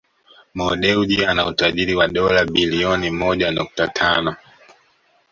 Mo 0.55 0.69
Dewji 0.75 1.25
ana 1.25 1.45
utajiri 1.47 1.95
wa 1.95 2.07
dola 2.07 2.45
bilioni 2.45 3.11
moja 3.11 3.51
nukta 3.51 3.87
tano 3.87 4.35